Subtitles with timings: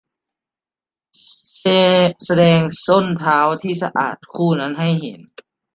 [2.25, 5.21] แสดงส้นเท้าที่สะอาดคู่นั้นให้เห็น